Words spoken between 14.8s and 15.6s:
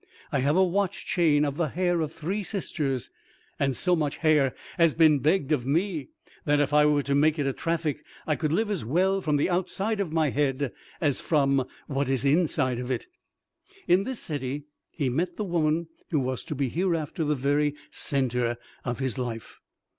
he met the